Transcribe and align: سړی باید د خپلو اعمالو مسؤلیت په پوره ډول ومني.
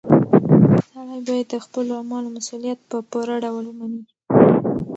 سړی 0.89 1.19
باید 1.27 1.47
د 1.51 1.55
خپلو 1.65 1.91
اعمالو 1.99 2.29
مسؤلیت 2.37 2.79
په 2.89 2.97
پوره 3.09 3.35
ډول 3.45 3.65
ومني. 3.67 4.03